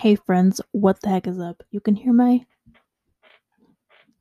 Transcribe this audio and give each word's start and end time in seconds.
Hey 0.00 0.14
friends, 0.14 0.62
what 0.72 1.02
the 1.02 1.10
heck 1.10 1.26
is 1.26 1.38
up? 1.38 1.62
You 1.72 1.80
can 1.80 1.94
hear 1.94 2.14
my 2.14 2.46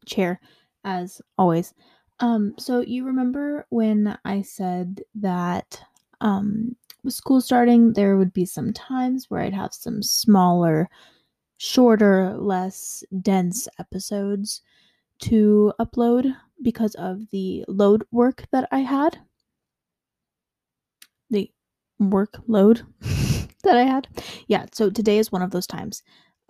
chair 0.05 0.41
as 0.83 1.21
always. 1.37 1.73
Um 2.19 2.53
so 2.59 2.81
you 2.81 3.05
remember 3.05 3.65
when 3.69 4.17
I 4.25 4.41
said 4.41 4.99
that 5.15 5.81
um 6.19 6.75
with 7.05 7.13
school 7.13 7.39
starting 7.39 7.93
there 7.93 8.17
would 8.17 8.33
be 8.33 8.43
some 8.43 8.73
times 8.73 9.27
where 9.29 9.39
I'd 9.39 9.53
have 9.53 9.73
some 9.73 10.03
smaller, 10.03 10.89
shorter, 11.55 12.35
less 12.37 13.01
dense 13.21 13.69
episodes 13.79 14.61
to 15.19 15.71
upload 15.79 16.35
because 16.61 16.93
of 16.95 17.29
the 17.29 17.63
load 17.69 18.03
work 18.11 18.43
that 18.51 18.67
I 18.69 18.79
had. 18.79 19.17
The 21.29 21.49
workload 22.01 22.85
that 23.63 23.77
I 23.77 23.83
had. 23.83 24.07
Yeah, 24.47 24.65
so 24.71 24.89
today 24.89 25.17
is 25.17 25.31
one 25.31 25.41
of 25.41 25.51
those 25.51 25.67
times. 25.67 26.03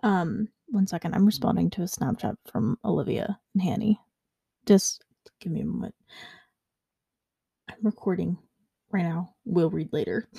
Um, 0.04 0.48
one 0.68 0.88
second, 0.88 1.16
I'm 1.16 1.26
responding 1.26 1.70
to 1.72 1.82
a 1.82 1.85
Snapchat 1.85 2.35
from 2.52 2.77
Olivia 2.85 3.40
and 3.54 3.63
Hanny. 3.63 3.99
Just 4.66 5.04
give 5.40 5.52
me 5.52 5.62
a 5.62 5.66
moment. 5.66 5.95
I'm 7.70 7.77
recording 7.84 8.38
right 8.91 9.04
now. 9.04 9.34
We'll 9.45 9.70
read 9.70 9.90
later. 9.91 10.27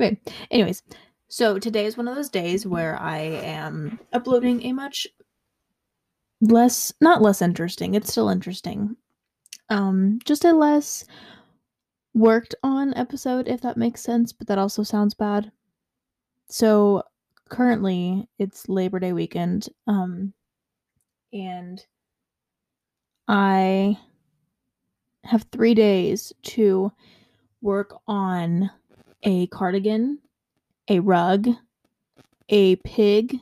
okay, 0.00 0.20
anyways, 0.50 0.82
so 1.28 1.58
today 1.58 1.86
is 1.86 1.96
one 1.96 2.08
of 2.08 2.14
those 2.14 2.30
days 2.30 2.66
where 2.66 3.00
I 3.00 3.18
am 3.18 3.98
uploading 4.12 4.62
a 4.64 4.72
much 4.72 5.06
less, 6.40 6.92
not 7.00 7.22
less 7.22 7.42
interesting, 7.42 7.94
it's 7.94 8.10
still 8.10 8.28
interesting. 8.28 8.96
Um, 9.70 10.18
just 10.24 10.44
a 10.44 10.52
less 10.52 11.04
worked 12.14 12.54
on 12.62 12.94
episode, 12.94 13.48
if 13.48 13.60
that 13.62 13.76
makes 13.76 14.00
sense, 14.00 14.32
but 14.32 14.46
that 14.46 14.58
also 14.58 14.82
sounds 14.82 15.14
bad. 15.14 15.50
So 16.48 17.02
currently 17.48 18.28
it's 18.38 18.68
Labor 18.68 19.00
Day 19.00 19.12
weekend. 19.12 19.68
Um 19.86 20.32
and 21.32 21.84
I 23.26 23.98
have 25.24 25.46
three 25.50 25.74
days 25.74 26.32
to 26.42 26.92
work 27.60 27.98
on 28.06 28.70
a 29.22 29.46
cardigan, 29.48 30.18
a 30.88 31.00
rug, 31.00 31.48
a 32.50 32.76
pig, 32.76 33.38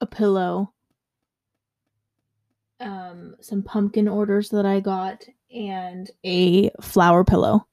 a 0.00 0.06
pillow, 0.06 0.72
um, 2.78 3.34
some 3.40 3.62
pumpkin 3.62 4.08
orders 4.08 4.50
that 4.50 4.64
I 4.64 4.80
got, 4.80 5.24
and 5.52 6.08
a 6.24 6.70
flower 6.80 7.24
pillow 7.24 7.66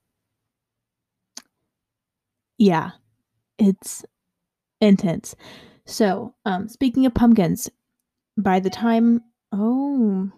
yeah, 2.57 2.91
it's 3.57 4.05
intense. 4.81 5.35
So, 5.85 6.35
um, 6.45 6.67
speaking 6.67 7.05
of 7.05 7.13
pumpkins, 7.13 7.69
by 8.37 8.59
the 8.59 8.69
time, 8.69 9.21
oh, 9.51 10.29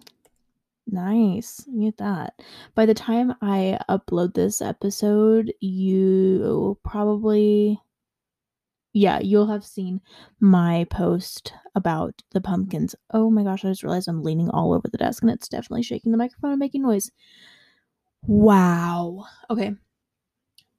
nice, 0.86 1.66
get 1.78 1.98
that. 1.98 2.34
By 2.74 2.86
the 2.86 2.94
time 2.94 3.34
I 3.42 3.78
upload 3.88 4.34
this 4.34 4.62
episode, 4.62 5.52
you 5.60 6.78
probably, 6.84 7.80
yeah, 8.92 9.20
you'll 9.20 9.48
have 9.48 9.64
seen 9.64 10.00
my 10.40 10.86
post 10.90 11.52
about 11.74 12.22
the 12.32 12.40
pumpkins. 12.40 12.94
Oh 13.12 13.30
my 13.30 13.42
gosh, 13.42 13.64
I 13.64 13.68
just 13.68 13.82
realized 13.82 14.08
I'm 14.08 14.22
leaning 14.22 14.50
all 14.50 14.72
over 14.72 14.88
the 14.88 14.98
desk 14.98 15.22
and 15.22 15.30
it's 15.30 15.48
definitely 15.48 15.82
shaking 15.82 16.12
the 16.12 16.18
microphone 16.18 16.52
and 16.52 16.60
making 16.60 16.82
noise. 16.82 17.10
Wow. 18.22 19.24
Okay, 19.50 19.74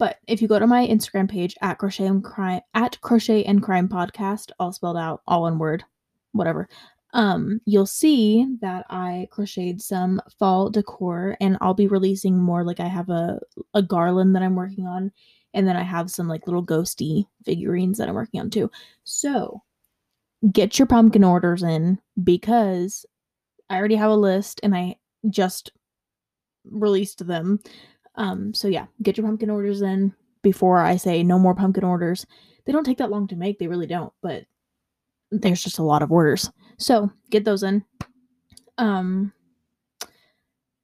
but 0.02 0.18
if 0.28 0.42
you 0.42 0.48
go 0.48 0.58
to 0.58 0.66
my 0.66 0.88
Instagram 0.88 1.30
page 1.30 1.56
at 1.62 1.78
crochet 1.78 2.08
and 2.08 2.24
crime 2.24 2.62
at 2.74 3.00
crochet 3.02 3.44
and 3.44 3.62
crime 3.62 3.88
podcast, 3.88 4.50
all 4.58 4.74
spelled 4.74 4.98
out, 4.98 5.22
all 5.28 5.44
one 5.44 5.60
word, 5.60 5.84
whatever. 6.32 6.68
Um, 7.14 7.62
you'll 7.66 7.86
see 7.86 8.48
that 8.62 8.88
I 8.90 9.28
crocheted 9.30 9.80
some 9.80 10.20
fall 10.40 10.72
decor 10.72 11.38
and 11.40 11.56
I'll 11.62 11.75
be 11.75 11.86
releasing 11.86 12.36
more 12.36 12.64
like 12.64 12.80
I 12.80 12.88
have 12.88 13.09
a 13.09 13.40
a 13.75 13.84
garland 13.84 14.36
that 14.36 14.42
I'm 14.42 14.56
working 14.56 14.88
on 14.88 15.12
and 15.53 15.68
then 15.68 15.78
I 15.78 15.84
have 15.84 16.09
some 16.09 16.28
like 16.28 16.48
little 16.48 16.66
ghosty 16.66 17.28
figurines 17.46 18.00
that 18.00 18.09
I'm 18.09 18.16
working 18.16 18.40
on 18.40 18.50
too. 18.50 18.72
So, 19.04 19.62
get 20.52 20.80
your 20.80 20.88
pumpkin 20.88 21.24
orders 21.24 21.62
in 21.62 22.00
because 22.24 23.06
I 23.70 23.78
already 23.78 23.98
have 23.98 24.09
a 24.09 24.16
list 24.16 24.62
and 24.64 24.75
I 24.75 24.96
just 25.30 25.72
released 26.66 27.28
them. 27.28 27.59
Um, 28.16 28.54
so 28.54 28.68
yeah, 28.68 28.88
get 29.02 29.18
your 29.18 29.26
pumpkin 29.26 29.50
orders 29.50 29.82
in 29.82 30.14
before 30.42 30.80
I 30.80 30.98
say 30.98 31.24
no 31.24 31.40
more 31.40 31.56
pumpkin 31.56 31.84
orders. 31.84 32.26
They 32.66 32.72
don't 32.72 32.84
take 32.84 32.98
that 32.98 33.12
long 33.12 33.28
to 33.28 33.36
make, 33.36 33.60
they 33.60 33.68
really 33.68 33.88
don't, 33.88 34.14
but 34.22 34.46
there's 35.32 35.64
just 35.64 35.80
a 35.80 35.84
lot 35.84 36.04
of 36.04 36.12
orders. 36.12 36.52
So 36.78 37.12
get 37.30 37.46
those 37.46 37.64
in. 37.64 37.84
Um 38.78 39.34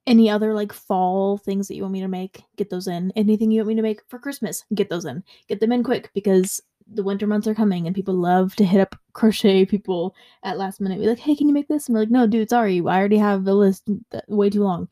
any 0.08 0.30
other 0.30 0.54
like 0.54 0.72
fall 0.72 1.38
things 1.38 1.68
that 1.68 1.76
you 1.76 1.82
want 1.82 1.92
me 1.92 2.00
to 2.00 2.08
make, 2.08 2.44
get 2.56 2.70
those 2.70 2.88
in. 2.88 3.12
Anything 3.16 3.52
you 3.52 3.60
want 3.60 3.68
me 3.68 3.76
to 3.76 3.82
make 3.82 4.02
for 4.08 4.18
Christmas, 4.18 4.64
get 4.74 4.90
those 4.90 5.04
in. 5.04 5.22
Get 5.50 5.60
them 5.60 5.74
in 5.74 5.84
quick 5.84 6.10
because 6.14 6.62
the 6.94 7.04
winter 7.04 7.28
months 7.28 7.48
are 7.48 7.54
coming 7.54 7.86
and 7.86 7.96
people 7.96 8.14
love 8.14 8.56
to 8.56 8.66
hit 8.66 8.80
up 8.80 8.96
crochet 9.12 9.66
people 9.66 10.16
at 10.44 10.58
last 10.58 10.80
minute. 10.80 11.00
Be 11.00 11.08
like, 11.08 11.20
hey, 11.20 11.36
can 11.36 11.50
you 11.50 11.54
make 11.54 11.68
this? 11.68 11.88
And 11.88 11.94
we're 11.94 12.02
like, 12.02 12.10
no, 12.10 12.26
dude, 12.26 12.50
sorry, 12.50 12.80
I 12.80 12.98
already 12.98 13.18
have 13.18 13.44
the 13.44 13.54
list 13.54 13.90
way 14.30 14.50
too 14.50 14.64
long. 14.64 14.88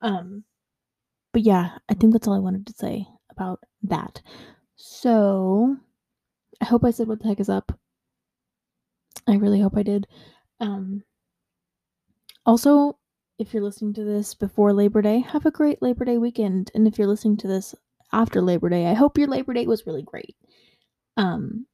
Um, 0.00 0.44
but 1.34 1.42
yeah, 1.42 1.70
I 1.90 1.94
think 1.94 2.12
that's 2.12 2.28
all 2.28 2.34
I 2.34 2.38
wanted 2.38 2.66
to 2.68 2.72
say 2.72 3.06
about 3.30 3.58
that. 3.82 4.22
So 4.76 5.76
I 6.62 6.64
hope 6.64 6.84
I 6.84 6.92
said 6.92 7.08
what 7.08 7.20
the 7.20 7.28
heck 7.28 7.40
is 7.40 7.48
up. 7.48 7.76
I 9.28 9.34
really 9.34 9.60
hope 9.60 9.76
I 9.76 9.82
did. 9.82 10.06
Um, 10.60 11.02
also, 12.46 12.98
if 13.40 13.52
you're 13.52 13.64
listening 13.64 13.94
to 13.94 14.04
this 14.04 14.32
before 14.34 14.72
Labor 14.72 15.02
Day, 15.02 15.18
have 15.20 15.44
a 15.44 15.50
great 15.50 15.82
Labor 15.82 16.04
Day 16.04 16.18
weekend. 16.18 16.70
And 16.72 16.86
if 16.86 16.98
you're 16.98 17.08
listening 17.08 17.36
to 17.38 17.48
this 17.48 17.74
after 18.12 18.40
Labor 18.40 18.68
Day, 18.68 18.86
I 18.86 18.94
hope 18.94 19.18
your 19.18 19.26
Labor 19.26 19.54
Day 19.54 19.66
was 19.66 19.86
really 19.86 20.02
great. 20.02 20.36
Um, 21.16 21.66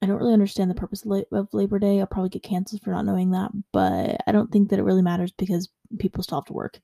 I 0.00 0.06
don't 0.06 0.18
really 0.18 0.32
understand 0.32 0.70
the 0.70 0.74
purpose 0.74 1.04
of 1.04 1.48
Labor 1.52 1.78
Day. 1.78 2.00
I'll 2.00 2.06
probably 2.06 2.30
get 2.30 2.42
canceled 2.42 2.80
for 2.80 2.92
not 2.92 3.04
knowing 3.04 3.32
that, 3.32 3.50
but 3.70 4.16
I 4.26 4.32
don't 4.32 4.50
think 4.50 4.70
that 4.70 4.78
it 4.78 4.84
really 4.84 5.02
matters 5.02 5.32
because 5.32 5.68
people 5.98 6.22
still 6.22 6.38
have 6.38 6.46
to 6.46 6.54
work. 6.54 6.80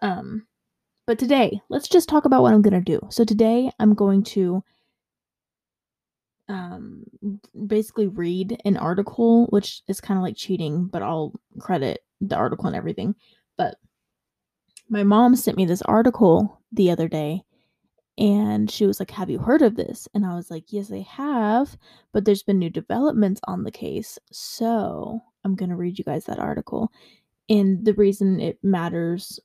Um, 0.00 0.46
but 1.06 1.18
today, 1.18 1.60
let's 1.68 1.88
just 1.88 2.08
talk 2.08 2.24
about 2.24 2.42
what 2.42 2.54
I'm 2.54 2.62
going 2.62 2.74
to 2.74 2.80
do. 2.80 3.00
So 3.10 3.24
today, 3.24 3.70
I'm 3.78 3.94
going 3.94 4.22
to 4.24 4.62
um 6.48 7.04
basically 7.68 8.08
read 8.08 8.60
an 8.64 8.76
article 8.76 9.46
which 9.46 9.80
is 9.86 10.00
kind 10.00 10.18
of 10.18 10.22
like 10.22 10.36
cheating 10.36 10.86
but 10.86 11.00
I'll 11.00 11.32
credit 11.60 12.00
the 12.20 12.36
article 12.36 12.66
and 12.66 12.76
everything. 12.76 13.14
But 13.56 13.76
my 14.88 15.04
mom 15.04 15.36
sent 15.36 15.56
me 15.56 15.64
this 15.64 15.82
article 15.82 16.60
the 16.72 16.90
other 16.90 17.08
day 17.08 17.42
and 18.18 18.70
she 18.70 18.86
was 18.86 18.98
like 19.00 19.12
have 19.12 19.30
you 19.30 19.38
heard 19.38 19.62
of 19.62 19.76
this? 19.76 20.08
And 20.14 20.26
I 20.26 20.34
was 20.34 20.50
like 20.50 20.72
yes 20.72 20.90
I 20.92 21.06
have 21.08 21.76
but 22.12 22.24
there's 22.24 22.42
been 22.42 22.58
new 22.58 22.70
developments 22.70 23.40
on 23.46 23.62
the 23.62 23.70
case 23.70 24.18
so 24.32 25.20
I'm 25.44 25.54
going 25.54 25.70
to 25.70 25.76
read 25.76 25.98
you 25.98 26.04
guys 26.04 26.24
that 26.24 26.38
article. 26.38 26.90
And 27.48 27.84
the 27.84 27.94
reason 27.94 28.40
it 28.40 28.58
matters 28.62 29.40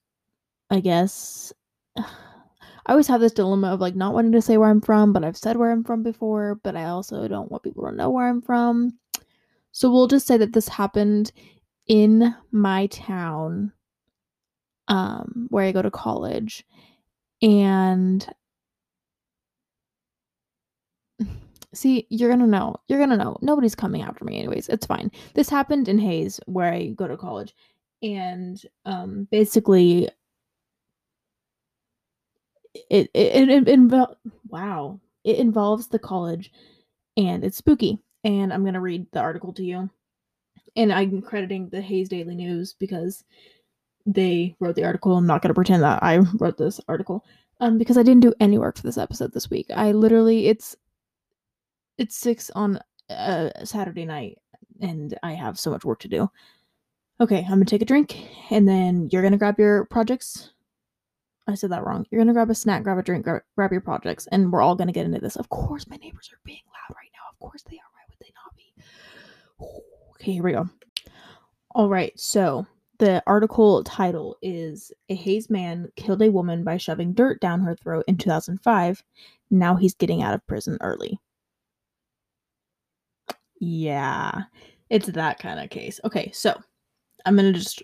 I 0.70 0.80
guess 0.80 1.54
I 1.98 2.92
always 2.94 3.08
have 3.08 3.20
this 3.22 3.34
dilemma 3.34 3.68
of 3.74 3.82
like 3.82 3.96
not 3.96 4.14
wanting 4.14 4.32
to 4.34 4.42
say 4.42 4.58
where 4.58 4.70
I'm 4.70 4.82
from, 4.82 5.12
but 5.14 5.24
I've 5.24 5.38
said 5.38 5.58
where 5.58 5.72
I'm 5.72 5.84
from 5.84 6.04
before, 6.04 6.56
but 6.64 6.76
I 6.76 6.86
also 6.86 7.28
don't 7.28 7.52
want 7.52 7.64
people 7.64 7.86
to 7.86 7.92
know 7.92 8.10
where 8.10 8.28
I'm 8.28 8.42
from. 8.42 8.98
So 9.72 9.92
we'll 9.92 10.08
just 10.08 10.26
say 10.28 10.38
that 10.38 10.54
this 10.54 10.68
happened 10.70 11.32
in 11.88 12.36
my 12.52 12.88
town 12.88 13.72
um 14.90 15.48
where 15.50 15.66
I 15.66 15.72
go 15.72 15.82
to 15.82 15.92
college 15.92 16.66
and 17.42 18.28
See, 21.74 22.08
you're 22.10 22.30
gonna 22.30 22.48
know. 22.48 22.76
You're 22.88 23.00
gonna 23.00 23.18
know. 23.18 23.38
Nobody's 23.42 23.76
coming 23.76 24.02
after 24.02 24.24
me 24.24 24.40
anyways. 24.40 24.70
It's 24.70 24.86
fine. 24.86 25.12
This 25.34 25.50
happened 25.50 25.88
in 25.90 26.00
Hays 26.00 26.40
where 26.46 26.72
I 26.74 26.88
go 26.90 27.08
to 27.08 27.18
college. 27.18 27.54
And 28.02 28.62
um 28.86 29.28
basically 29.32 30.10
it 32.90 33.10
it, 33.14 33.50
it, 33.50 33.68
it 33.68 34.18
wow. 34.48 35.00
It 35.24 35.38
involves 35.38 35.88
the 35.88 36.00
college 36.00 36.52
and 37.18 37.44
it's 37.44 37.58
spooky. 37.58 38.00
And 38.24 38.52
i'm 38.54 38.64
going 38.64 38.74
to 38.74 38.80
read 38.82 39.06
the 39.12 39.20
article 39.20 39.54
to 39.54 39.64
you. 39.64 39.90
And 40.76 40.94
i'm 40.94 41.22
crediting 41.22 41.70
the 41.70 41.82
Hays 41.82 42.10
daily 42.10 42.36
news 42.36 42.74
because 42.74 43.24
they 44.06 44.56
wrote 44.60 44.76
the 44.76 44.86
article. 44.86 45.18
I'm 45.18 45.28
not 45.28 45.42
going 45.42 45.50
to 45.50 45.54
pretend 45.54 45.84
that 45.84 46.02
i 46.04 46.18
wrote 46.40 46.58
this 46.58 46.80
article 46.88 47.26
um 47.60 47.78
because 47.78 47.98
i 47.98 48.04
didn't 48.04 48.22
do 48.22 48.34
any 48.40 48.58
work 48.58 48.78
for 48.78 48.84
this 48.84 48.98
episode 48.98 49.34
this 49.34 49.50
week. 49.50 49.68
I 49.76 49.92
literally 49.92 50.48
it's 50.48 50.76
it's 51.98 52.16
six 52.16 52.50
on 52.52 52.80
a 53.10 53.52
saturday 53.64 54.06
night 54.06 54.38
and 54.82 55.18
i 55.24 55.34
have 55.34 55.58
so 55.58 55.72
much 55.72 55.86
work 55.86 56.00
to 56.02 56.08
do. 56.08 56.30
Okay 57.20 57.40
i'm 57.44 57.54
gonna 57.54 57.66
take 57.66 57.82
a 57.82 57.86
drink 57.86 58.28
and 58.52 58.68
then 58.68 59.10
you're 59.12 59.24
gonna 59.24 59.38
grab 59.38 59.58
your 59.60 59.86
projects 59.86 60.52
I 61.48 61.56
said 61.56 61.72
that 61.72 61.86
wrong. 61.86 62.06
You're 62.10 62.20
gonna 62.20 62.34
grab 62.34 62.50
a 62.50 62.56
snack, 62.56 62.84
grab 62.84 62.98
a 62.98 63.04
drink, 63.04 63.24
grab, 63.24 63.42
grab 63.56 63.72
your 63.72 63.82
projects, 63.82 64.28
and 64.32 64.52
we're 64.52 64.62
all 64.62 64.76
gonna 64.76 64.92
get 64.92 65.06
into 65.06 65.20
this. 65.20 65.36
Of 65.36 65.50
course, 65.50 65.88
my 65.88 65.96
neighbors 65.98 66.30
are 66.34 66.40
being 66.44 66.62
loud 66.68 66.96
right 66.96 67.10
now. 67.14 67.30
Of 67.32 67.40
course 67.40 67.64
they 67.64 67.78
are. 67.78 67.92
Why 67.94 68.02
would 68.10 68.20
they 68.20 68.34
not 68.36 68.56
be? 68.56 68.74
Okay, 70.16 70.34
here 70.34 70.44
we 70.44 70.52
go. 70.52 70.70
All 71.72 71.90
right, 71.90 72.18
so 72.20 72.66
the 73.00 73.22
article 73.28 73.84
title 73.84 74.38
is 74.42 74.92
A 75.10 75.16
Hays 75.16 75.50
Man 75.50 75.88
Killed 75.96 76.22
a 76.22 76.32
Woman 76.32 76.64
by 76.64 76.78
Shoving 76.78 77.14
Dirt 77.14 77.40
Down 77.40 77.62
Her 77.62 77.76
Throat 77.76 78.06
in 78.08 78.18
2005. 78.18 79.04
Now 79.52 79.76
he's 79.76 79.94
getting 79.94 80.24
out 80.24 80.34
of 80.34 80.46
prison 80.48 80.78
early. 80.82 81.20
Yeah, 83.60 84.44
it's 84.90 85.08
that 85.08 85.40
kind 85.40 85.60
of 85.60 85.70
case. 85.70 86.00
Okay, 86.04 86.32
so 86.34 86.60
I'm 87.26 87.36
going 87.36 87.52
to 87.52 87.60
just 87.60 87.84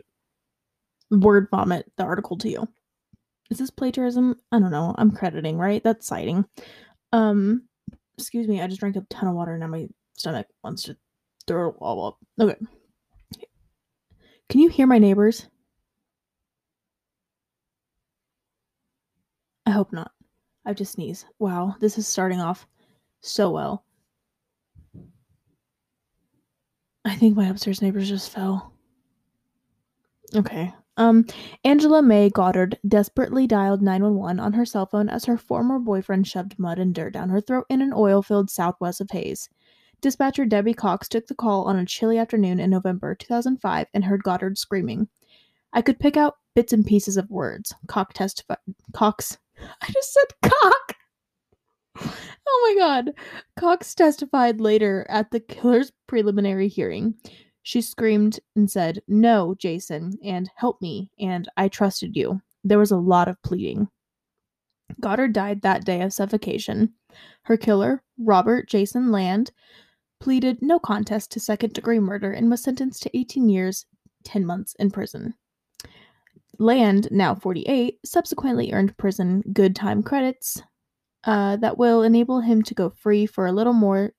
word 1.12 1.48
vomit 1.52 1.92
the 1.98 2.04
article 2.04 2.38
to 2.40 2.50
you. 2.50 2.68
Is 3.54 3.60
this 3.60 3.70
plagiarism? 3.70 4.36
I 4.52 4.58
don't 4.58 4.72
know. 4.72 4.96
I'm 4.98 5.12
crediting, 5.12 5.60
right? 5.60 5.84
That's 5.84 6.08
citing. 6.08 6.44
Um, 7.12 7.68
excuse 8.18 8.48
me, 8.48 8.60
I 8.60 8.66
just 8.66 8.80
drank 8.80 8.96
a 8.96 9.02
ton 9.12 9.30
of 9.30 9.36
water 9.36 9.52
and 9.52 9.60
now 9.60 9.68
my 9.68 9.88
stomach 10.16 10.48
wants 10.64 10.82
to 10.84 10.98
throw 11.46 11.70
it 11.70 11.76
all 11.78 12.08
up. 12.08 12.18
Okay. 12.42 12.58
Can 14.50 14.60
you 14.60 14.70
hear 14.70 14.88
my 14.88 14.98
neighbors? 14.98 15.46
I 19.68 19.70
hope 19.70 19.94
not. 19.94 20.14
I've 20.66 20.78
just 20.78 20.94
sneezed. 20.94 21.26
Wow, 21.38 21.76
this 21.80 22.00
is 22.00 22.08
starting 22.08 22.42
off 22.42 22.66
so 23.22 23.52
well. 23.52 23.86
I 27.06 27.16
think 27.18 27.36
my 27.38 27.50
upstairs 27.50 27.84
neighbors 27.84 28.10
just 28.10 28.32
fell. 28.32 28.74
Okay. 30.36 30.74
Um, 30.96 31.26
Angela 31.64 32.02
May 32.02 32.30
Goddard 32.30 32.78
desperately 32.88 33.48
dialed 33.48 33.82
911 33.82 34.40
on 34.40 34.54
her 34.54 34.66
cell 34.66 34.86
phone 34.86 35.10
as 35.10 35.26
her 35.26 35.38
former 35.38 35.80
boyfriend 35.80 36.28
shoved 36.28 36.60
mud 36.60 36.78
and 36.78 36.94
dirt 36.94 37.14
down 37.14 37.30
her 37.30 37.42
throat 37.42 37.66
in 37.70 37.82
an 37.82 37.94
oil 37.96 38.22
field 38.22 38.50
southwest 38.50 39.02
of 39.02 39.10
Hays. 39.12 39.50
Dispatcher 40.02 40.46
Debbie 40.46 40.74
Cox 40.74 41.08
took 41.08 41.28
the 41.28 41.36
call 41.36 41.64
on 41.64 41.78
a 41.78 41.86
chilly 41.86 42.18
afternoon 42.18 42.60
in 42.60 42.70
November 42.70 43.16
2005 43.16 43.88
and 43.94 44.06
heard 44.06 44.24
Goddard 44.24 44.58
screaming. 44.58 45.08
I 45.72 45.82
could 45.82 46.00
pick 46.00 46.18
out 46.18 46.36
bits 46.54 46.74
and 46.74 46.86
pieces 46.86 47.18
of 47.18 47.32
words. 47.32 47.74
Cox 47.88 48.14
testified. 48.14 48.58
Cox. 48.94 49.38
I 49.82 49.92
just 49.92 50.14
said 50.14 50.50
cock. 50.52 50.96
Oh 52.46 52.76
my 52.76 52.80
god. 52.80 53.12
Cox 53.58 53.96
testified 53.96 54.60
later 54.60 55.06
at 55.10 55.32
the 55.32 55.40
killer's 55.40 55.92
preliminary 56.08 56.68
hearing. 56.68 57.16
She 57.64 57.82
screamed 57.82 58.40
and 58.56 58.70
said, 58.70 59.02
No, 59.08 59.56
Jason, 59.58 60.18
and 60.24 60.52
help 60.56 60.82
me, 60.82 61.10
and 61.18 61.50
I 61.56 61.70
trusted 61.70 62.16
you. 62.16 62.42
There 62.64 62.78
was 62.78 62.92
a 62.92 62.98
lot 62.98 63.30
of 63.30 63.42
pleading. 63.42 63.88
Goddard 65.00 65.34
died 65.34 65.62
that 65.62 65.86
day 65.86 66.02
of 66.02 66.14
suffocation. 66.14 66.94
Her 67.44 67.58
killer, 67.58 68.04
Robert 68.18 68.68
Jason 68.68 69.12
Land, 69.12 69.52
pleaded 70.20 70.62
no 70.62 70.78
contest 70.78 71.32
to 71.32 71.40
second 71.40 71.74
degree 71.74 72.00
murder 72.00 72.32
and 72.32 72.50
was 72.50 72.62
sentenced 72.62 73.02
to 73.04 73.18
18 73.18 73.50
years, 73.50 73.86
10 74.26 74.46
months 74.46 74.76
in 74.78 74.92
prison. 74.92 75.34
Land, 76.60 77.08
now 77.12 77.34
48, 77.34 78.00
subsequently 78.06 78.72
earned 78.74 78.96
prison 78.98 79.42
good 79.54 79.76
time 79.76 80.04
credits 80.04 80.62
uh, 81.24 81.56
that 81.58 81.78
will 81.78 82.04
enable 82.04 82.42
him 82.42 82.62
to 82.64 82.74
go 82.74 82.90
free 82.90 83.26
for 83.26 83.48
a 83.48 83.52
little 83.52 83.74
more 83.74 84.14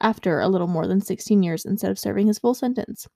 after 0.00 0.40
a 0.40 0.48
little 0.48 0.66
more 0.66 0.86
than 0.86 1.00
16 1.00 1.42
years 1.42 1.64
instead 1.64 1.90
of 1.90 1.98
serving 1.98 2.26
his 2.26 2.38
full 2.38 2.54
sentence. 2.54 3.08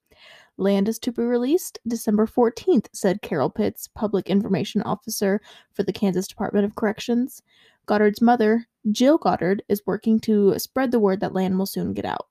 Land 0.56 0.88
is 0.88 0.98
to 1.00 1.12
be 1.12 1.22
released 1.22 1.78
December 1.86 2.26
14th, 2.26 2.86
said 2.92 3.22
Carol 3.22 3.50
Pitts, 3.50 3.88
public 3.88 4.28
information 4.28 4.82
officer 4.82 5.40
for 5.72 5.82
the 5.82 5.92
Kansas 5.92 6.26
Department 6.26 6.64
of 6.64 6.74
Corrections. 6.74 7.42
Goddard's 7.86 8.20
mother, 8.20 8.66
Jill 8.92 9.18
Goddard, 9.18 9.62
is 9.68 9.82
working 9.86 10.20
to 10.20 10.58
spread 10.58 10.90
the 10.90 11.00
word 11.00 11.20
that 11.20 11.34
Land 11.34 11.58
will 11.58 11.66
soon 11.66 11.94
get 11.94 12.04
out. 12.04 12.26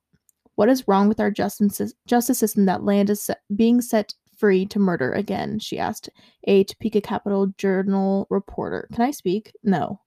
What 0.55 0.69
is 0.69 0.87
wrong 0.87 1.07
with 1.07 1.19
our 1.19 1.31
justice, 1.31 1.93
system 2.07 2.65
that 2.65 2.83
Land 2.83 3.09
is 3.09 3.31
being 3.55 3.81
set 3.81 4.13
free 4.37 4.65
to 4.67 4.79
murder 4.79 5.11
again? 5.11 5.57
She 5.59 5.79
asked 5.79 6.09
a 6.43 6.63
Topeka 6.65 7.01
Capital 7.01 7.47
Journal 7.57 8.27
reporter. 8.29 8.87
Can 8.93 9.03
I 9.03 9.11
speak? 9.11 9.53
No. 9.63 10.01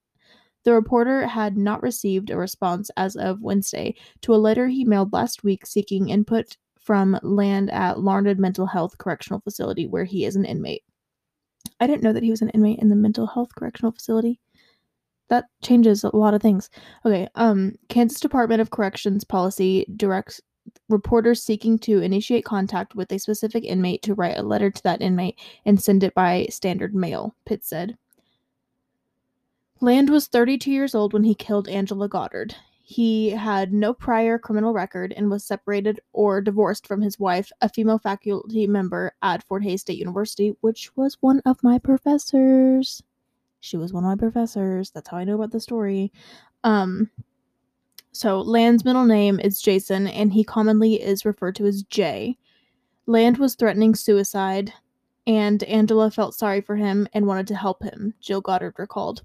The 0.63 0.73
reporter 0.73 1.27
had 1.27 1.57
not 1.57 1.83
received 1.83 2.29
a 2.29 2.37
response 2.37 2.89
as 2.95 3.15
of 3.15 3.41
Wednesday 3.41 3.95
to 4.21 4.33
a 4.33 4.37
letter 4.37 4.67
he 4.67 4.85
mailed 4.85 5.13
last 5.13 5.43
week 5.43 5.65
seeking 5.65 6.09
input 6.09 6.57
from 6.79 7.19
Land 7.21 7.69
at 7.71 7.99
Larned 7.99 8.37
Mental 8.39 8.65
Health 8.65 8.97
Correctional 8.97 9.41
Facility, 9.41 9.87
where 9.87 10.05
he 10.05 10.25
is 10.25 10.35
an 10.35 10.45
inmate. 10.45 10.83
I 11.79 11.87
didn't 11.87 12.03
know 12.03 12.13
that 12.13 12.23
he 12.23 12.31
was 12.31 12.41
an 12.41 12.49
inmate 12.49 12.79
in 12.79 12.89
the 12.89 12.95
mental 12.95 13.27
health 13.27 13.55
correctional 13.55 13.91
facility. 13.91 14.39
That 15.29 15.45
changes 15.61 16.03
a 16.03 16.15
lot 16.15 16.33
of 16.33 16.41
things. 16.41 16.69
Okay, 17.05 17.27
um, 17.35 17.73
Kansas 17.89 18.19
Department 18.19 18.61
of 18.61 18.71
Corrections 18.71 19.23
policy 19.23 19.85
directs 19.95 20.41
reporters 20.89 21.41
seeking 21.41 21.77
to 21.79 22.01
initiate 22.01 22.45
contact 22.45 22.95
with 22.95 23.11
a 23.11 23.19
specific 23.19 23.63
inmate 23.63 24.01
to 24.03 24.13
write 24.13 24.37
a 24.37 24.43
letter 24.43 24.69
to 24.69 24.83
that 24.83 25.01
inmate 25.01 25.39
and 25.65 25.81
send 25.81 26.03
it 26.03 26.13
by 26.13 26.47
standard 26.49 26.95
mail, 26.95 27.35
Pitt 27.45 27.65
said. 27.65 27.97
Land 29.83 30.09
was 30.09 30.27
32 30.27 30.71
years 30.71 30.95
old 30.95 31.11
when 31.11 31.25
he 31.25 31.35
killed 31.35 31.67
Angela 31.67 32.07
Goddard. 32.07 32.55
He 32.85 33.31
had 33.31 33.73
no 33.73 33.93
prior 33.93 34.39
criminal 34.39 34.71
record 34.71 35.11
and 35.11 35.29
was 35.29 35.43
separated 35.43 35.99
or 36.13 36.39
divorced 36.39 36.87
from 36.87 37.01
his 37.01 37.19
wife, 37.19 37.51
a 37.59 37.67
female 37.67 37.99
faculty 37.99 38.65
member 38.65 39.13
at 39.21 39.43
Fort 39.43 39.61
Hays 39.61 39.81
State 39.81 39.97
University, 39.97 40.55
which 40.61 40.95
was 40.95 41.17
one 41.19 41.41
of 41.45 41.61
my 41.63 41.79
professors. 41.79 43.03
She 43.59 43.75
was 43.75 43.91
one 43.91 44.05
of 44.05 44.07
my 44.07 44.15
professors. 44.15 44.89
That's 44.89 45.09
how 45.09 45.17
I 45.17 45.25
know 45.25 45.35
about 45.35 45.51
the 45.51 45.59
story. 45.59 46.13
Um, 46.63 47.09
so 48.13 48.39
Land's 48.39 48.85
middle 48.85 49.03
name 49.03 49.37
is 49.37 49.61
Jason, 49.61 50.07
and 50.07 50.31
he 50.31 50.45
commonly 50.45 51.01
is 51.01 51.25
referred 51.25 51.57
to 51.57 51.65
as 51.65 51.83
Jay. 51.83 52.37
Land 53.05 53.37
was 53.37 53.55
threatening 53.55 53.95
suicide, 53.95 54.71
and 55.27 55.61
Angela 55.63 56.09
felt 56.09 56.35
sorry 56.35 56.61
for 56.61 56.77
him 56.77 57.05
and 57.11 57.27
wanted 57.27 57.47
to 57.47 57.55
help 57.57 57.83
him, 57.83 58.13
Jill 58.21 58.39
Goddard 58.39 58.75
recalled. 58.77 59.23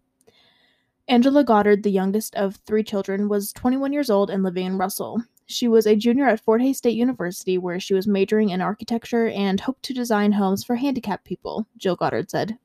Angela 1.08 1.42
Goddard, 1.42 1.82
the 1.82 1.90
youngest 1.90 2.34
of 2.34 2.56
three 2.66 2.82
children, 2.82 3.28
was 3.28 3.52
21 3.54 3.94
years 3.94 4.10
old 4.10 4.28
and 4.28 4.42
living 4.42 4.66
in 4.66 4.76
Russell. 4.76 5.22
She 5.46 5.66
was 5.66 5.86
a 5.86 5.96
junior 5.96 6.28
at 6.28 6.40
Fort 6.40 6.60
Hays 6.60 6.76
State 6.76 6.96
University, 6.96 7.56
where 7.56 7.80
she 7.80 7.94
was 7.94 8.06
majoring 8.06 8.50
in 8.50 8.60
architecture 8.60 9.28
and 9.28 9.58
hoped 9.58 9.82
to 9.84 9.94
design 9.94 10.32
homes 10.32 10.62
for 10.62 10.76
handicapped 10.76 11.24
people, 11.24 11.66
Jill 11.78 11.96
Goddard 11.96 12.30
said. 12.30 12.58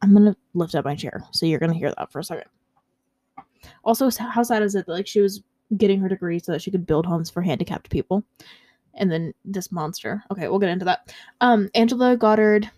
I'm 0.00 0.12
gonna 0.12 0.36
lift 0.54 0.76
up 0.76 0.84
my 0.84 0.94
chair, 0.94 1.24
so 1.32 1.44
you're 1.44 1.58
gonna 1.58 1.74
hear 1.74 1.92
that 1.98 2.12
for 2.12 2.20
a 2.20 2.24
second. 2.24 2.48
Also, 3.82 4.08
how 4.10 4.44
sad 4.44 4.62
is 4.62 4.76
it 4.76 4.86
that 4.86 4.92
like 4.92 5.08
she 5.08 5.20
was 5.20 5.42
getting 5.76 5.98
her 5.98 6.08
degree 6.08 6.38
so 6.38 6.52
that 6.52 6.62
she 6.62 6.70
could 6.70 6.86
build 6.86 7.04
homes 7.04 7.28
for 7.28 7.42
handicapped 7.42 7.90
people? 7.90 8.22
And 8.94 9.10
then 9.10 9.34
this 9.44 9.72
monster. 9.72 10.22
Okay, 10.30 10.46
we'll 10.46 10.60
get 10.60 10.70
into 10.70 10.84
that. 10.84 11.12
Um, 11.40 11.68
Angela 11.74 12.16
Goddard. 12.16 12.70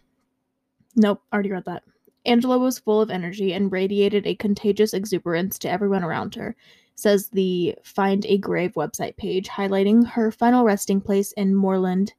Nope, 0.97 1.23
already 1.31 1.53
read 1.53 1.67
that. 1.67 1.83
Angela 2.27 2.59
was 2.59 2.79
full 2.79 3.01
of 3.01 3.11
energy 3.11 3.53
and 3.53 3.73
radiated 3.73 4.27
a 4.27 4.35
contagious 4.35 4.93
exuberance 4.93 5.59
to 5.61 5.71
everyone 5.71 6.05
around 6.05 6.35
her, 6.35 6.55
says 6.95 7.29
the 7.29 7.75
Find 7.83 8.27
a 8.27 8.39
Grave 8.39 8.75
website 8.75 9.17
page, 9.17 9.49
highlighting 9.49 10.07
her 10.07 10.31
final 10.31 10.65
resting 10.65 11.01
place 11.01 11.33
in 11.33 11.55
Morland, 11.55 12.13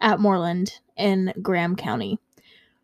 at 0.00 0.20
Morland 0.20 0.80
in 0.96 1.32
Graham 1.40 1.74
County. 1.76 2.18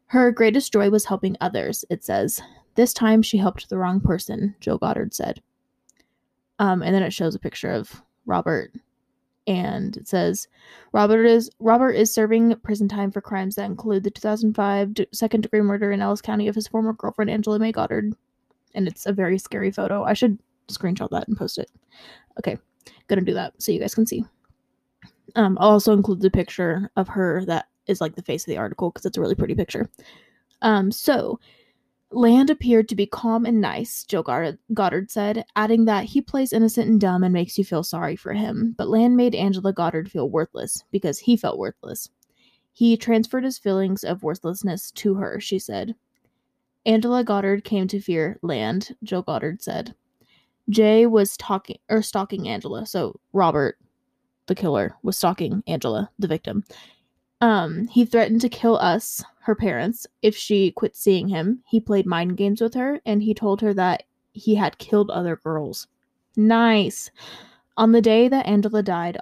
Her 0.07 0.33
greatest 0.33 0.73
joy 0.73 0.91
was 0.91 1.05
helping 1.05 1.37
others, 1.41 1.85
it 1.91 2.03
says. 2.03 2.41
This 2.75 2.95
time 2.95 3.23
she 3.23 3.37
helped 3.37 3.69
the 3.69 3.79
wrong 3.79 4.01
person, 4.01 4.55
Joe 4.61 4.79
Goddard 4.79 5.15
said. 5.15 5.43
Um, 6.59 6.83
and 6.83 6.95
then 6.95 7.03
it 7.03 7.13
shows 7.13 7.35
a 7.35 7.39
picture 7.39 7.71
of 7.71 8.03
Robert 8.27 8.73
and 9.51 9.97
it 9.97 10.07
says 10.07 10.47
Robert 10.93 11.25
is 11.25 11.51
Robert 11.59 11.91
is 11.91 12.15
serving 12.15 12.55
prison 12.63 12.89
time 12.89 13.11
for 13.11 13.21
crimes 13.21 13.57
that 13.57 13.65
include 13.65 14.05
the 14.05 14.11
2005 14.11 14.95
second 15.13 15.41
degree 15.41 15.61
murder 15.61 15.91
in 15.91 16.01
Ellis 16.01 16.23
County 16.23 16.47
of 16.47 16.55
his 16.55 16.69
former 16.69 16.93
girlfriend 16.93 17.31
Angela 17.31 17.59
May 17.59 17.73
Goddard, 17.73 18.15
and 18.77 18.87
it's 18.87 19.07
a 19.07 19.13
very 19.13 19.39
scary 19.39 19.73
photo. 19.73 20.05
I 20.05 20.13
should 20.13 20.39
screenshot 20.69 21.11
that 21.11 21.27
and 21.27 21.37
post 21.37 21.59
it. 21.59 21.69
Okay, 22.39 22.57
gonna 23.09 23.23
do 23.23 23.35
that 23.35 23.61
so 23.61 23.73
you 23.73 23.81
guys 23.81 23.95
can 23.95 24.07
see. 24.07 24.25
Um, 25.35 25.59
I'll 25.61 25.71
also 25.71 25.95
include 25.95 26.21
the 26.21 26.31
picture 26.31 26.89
of 26.95 27.09
her 27.09 27.45
that 27.47 27.67
is 27.89 28.01
like 28.01 28.15
the 28.15 28.23
face 28.23 28.45
of 28.45 28.47
the 28.47 28.57
article 28.57 28.91
because 28.91 29.05
it's 29.05 29.19
a 29.19 29.21
really 29.21 29.35
pretty 29.35 29.57
picture. 29.57 29.91
Um, 30.63 30.93
so 30.93 31.41
Land 32.13 32.51
appeared 32.51 32.89
to 32.89 32.97
be 32.97 33.07
calm 33.07 33.47
and 33.47 33.61
nice, 33.61 34.05
Joe 34.05 34.23
Goddard 34.23 35.11
said, 35.11 35.45
adding 35.55 35.85
that 35.85 36.05
he 36.05 36.21
plays 36.21 36.53
innocent 36.53 36.89
and 36.89 37.01
dumb 37.01 37.23
and 37.23 37.33
makes 37.33 37.57
you 37.57 37.65
feel 37.65 37.85
sorry 37.85 38.17
for 38.17 38.33
him. 38.33 38.75
But 38.77 38.89
Land 38.89 39.17
made 39.17 39.35
Angela 39.35 39.73
Goddard 39.73 40.11
feel 40.11 40.29
worthless 40.29 40.83
because 40.91 41.21
he 41.21 41.37
felt 41.37 41.59
worthless. 41.59 42.11
He 42.73 42.97
transferred 42.97 43.45
his 43.45 43.59
feelings 43.59 44.03
of 44.03 44.25
worthlessness 44.25 44.91
to 44.93 45.15
her, 45.15 45.39
she 45.39 45.59
said. 45.59 45.95
Angela 46.85 47.23
Goddard 47.23 47.63
came 47.63 47.87
to 47.89 48.01
fear 48.01 48.39
Land, 48.43 48.97
Joe 49.05 49.23
Goddard 49.23 49.63
said. 49.63 49.95
Jay 50.69 51.07
was 51.07 51.37
talking 51.37 51.79
or 51.89 52.03
stalking 52.03 52.49
Angela, 52.49 52.87
so 52.87 53.19
Robert, 53.33 53.79
the 54.47 54.55
killer, 54.55 54.97
was 55.03 55.17
stalking 55.17 55.63
Angela, 55.67 56.11
the 56.19 56.29
victim. 56.29 56.65
Um, 57.41 57.87
he 57.89 58.05
threatened 58.05 58.41
to 58.43 58.49
kill 58.49 58.77
us, 58.77 59.23
her 59.41 59.55
parents, 59.55 60.07
if 60.23 60.37
she 60.37 60.71
quit 60.73 60.95
seeing 60.95 61.29
him. 61.29 61.63
He 61.67 61.81
played 61.81 62.07
mind 62.07 62.37
games 62.37 62.61
with 62.61 62.75
her 62.75 63.01
and 63.07 63.23
he 63.23 63.35
told 63.35 63.61
her 63.61 63.75
that 63.75 64.05
he 64.33 64.55
had 64.55 64.79
killed 64.79 65.11
other 65.11 65.37
girls. 65.37 65.87
Nice. 66.37 67.11
On 67.77 67.93
the 67.93 68.03
day 68.03 68.29
that 68.29 68.47
Angela 68.47 68.83
died, 68.83 69.19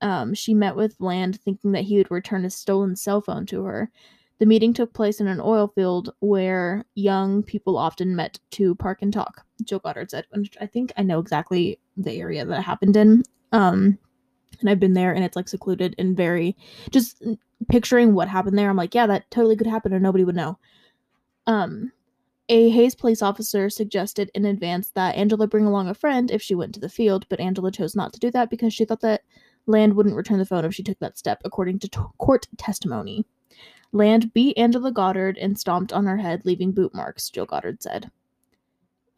um, 0.00 0.34
she 0.34 0.54
met 0.54 0.76
with 0.76 1.00
Land 1.00 1.40
thinking 1.40 1.72
that 1.72 1.84
he 1.84 1.98
would 1.98 2.10
return 2.10 2.44
his 2.44 2.54
stolen 2.54 2.96
cell 2.96 3.20
phone 3.20 3.46
to 3.46 3.64
her. 3.64 3.90
The 4.38 4.46
meeting 4.46 4.74
took 4.74 4.92
place 4.92 5.20
in 5.20 5.26
an 5.26 5.40
oil 5.40 5.68
field 5.74 6.12
where 6.20 6.84
young 6.94 7.42
people 7.42 7.78
often 7.78 8.14
met 8.14 8.38
to 8.52 8.74
park 8.74 9.00
and 9.00 9.12
talk. 9.12 9.44
Joe 9.64 9.78
Goddard 9.78 10.10
said, 10.10 10.26
I 10.60 10.66
think 10.66 10.92
I 10.96 11.02
know 11.02 11.18
exactly 11.18 11.80
the 11.96 12.12
area 12.12 12.44
that 12.44 12.62
happened 12.62 12.96
in. 12.96 13.22
Um, 13.52 13.98
and 14.60 14.70
I've 14.70 14.80
been 14.80 14.94
there 14.94 15.12
and 15.12 15.24
it's 15.24 15.36
like 15.36 15.48
secluded 15.48 15.94
and 15.98 16.16
very 16.16 16.56
just 16.90 17.22
picturing 17.68 18.14
what 18.14 18.28
happened 18.28 18.58
there. 18.58 18.70
I'm 18.70 18.76
like, 18.76 18.94
yeah, 18.94 19.06
that 19.06 19.30
totally 19.30 19.56
could 19.56 19.66
happen 19.66 19.92
and 19.92 20.02
nobody 20.02 20.24
would 20.24 20.36
know. 20.36 20.58
Um, 21.46 21.92
a 22.48 22.70
Hays 22.70 22.94
police 22.94 23.22
officer 23.22 23.68
suggested 23.68 24.30
in 24.34 24.44
advance 24.44 24.90
that 24.90 25.16
Angela 25.16 25.46
bring 25.46 25.66
along 25.66 25.88
a 25.88 25.94
friend 25.94 26.30
if 26.30 26.42
she 26.42 26.54
went 26.54 26.74
to 26.74 26.80
the 26.80 26.88
field, 26.88 27.26
but 27.28 27.40
Angela 27.40 27.72
chose 27.72 27.96
not 27.96 28.12
to 28.12 28.20
do 28.20 28.30
that 28.30 28.50
because 28.50 28.72
she 28.72 28.84
thought 28.84 29.00
that 29.00 29.22
Land 29.66 29.96
wouldn't 29.96 30.14
return 30.14 30.38
the 30.38 30.46
phone 30.46 30.64
if 30.64 30.74
she 30.74 30.84
took 30.84 30.98
that 31.00 31.18
step, 31.18 31.40
according 31.44 31.80
to 31.80 31.88
t- 31.88 32.00
court 32.18 32.46
testimony. 32.56 33.26
Land 33.92 34.32
beat 34.32 34.56
Angela 34.56 34.92
Goddard 34.92 35.38
and 35.38 35.58
stomped 35.58 35.92
on 35.92 36.06
her 36.06 36.18
head, 36.18 36.42
leaving 36.44 36.70
boot 36.70 36.94
marks, 36.94 37.30
Jill 37.30 37.46
Goddard 37.46 37.82
said. 37.82 38.10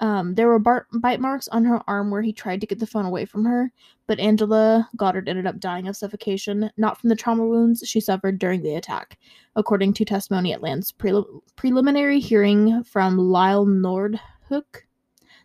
Um, 0.01 0.35
there 0.35 0.47
were 0.47 0.61
bar- 0.61 0.87
bite 0.93 1.21
marks 1.21 1.49
on 1.49 1.65
her 1.65 1.83
arm 1.89 2.11
where 2.11 2.23
he 2.23 2.33
tried 2.33 2.61
to 2.61 2.67
get 2.67 2.79
the 2.79 2.87
phone 2.87 3.05
away 3.05 3.25
from 3.25 3.45
her, 3.45 3.73
but 4.07 4.21
Angela 4.21 4.89
Goddard 4.97 5.29
ended 5.29 5.47
up 5.47 5.59
dying 5.59 5.89
of 5.89 5.97
suffocation, 5.97 6.71
not 6.77 7.01
from 7.01 7.09
the 7.09 7.17
trauma 7.17 7.45
wounds 7.45 7.83
she 7.87 8.01
suffered 8.01 8.39
during 8.39 8.63
the 8.63 8.77
attack, 8.77 9.19
according 9.57 9.95
to 9.95 10.05
testimony 10.05 10.53
at 10.53 10.63
Land's 10.63 10.93
pre- 10.93 11.25
preliminary 11.57 12.21
hearing 12.21 12.85
from 12.85 13.19
Lyle 13.19 13.67
Noordhoek, 13.67 14.85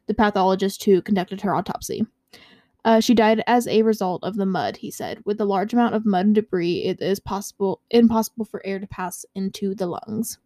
the 0.06 0.14
pathologist 0.14 0.84
who 0.84 1.02
conducted 1.02 1.42
her 1.42 1.56
autopsy. 1.56 2.06
Uh, 2.86 3.00
she 3.00 3.14
died 3.14 3.42
as 3.48 3.66
a 3.68 3.82
result 3.82 4.24
of 4.24 4.36
the 4.36 4.46
mud, 4.46 4.78
he 4.78 4.92
said. 4.92 5.20
With 5.26 5.40
a 5.40 5.46
large 5.46 5.74
amount 5.74 5.96
of 5.96 6.06
mud 6.06 6.26
and 6.26 6.36
debris, 6.36 6.84
it 6.84 7.02
is 7.02 7.20
possible 7.20 7.82
impossible 7.90 8.46
for 8.46 8.66
air 8.66 8.78
to 8.78 8.88
pass 8.88 9.26
into 9.36 9.74
the 9.74 9.88
lungs. 9.88 10.38